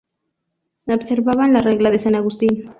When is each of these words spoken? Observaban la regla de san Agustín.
Observaban 0.87 1.53
la 1.53 1.59
regla 1.59 1.91
de 1.91 1.99
san 1.99 2.15
Agustín. 2.15 2.67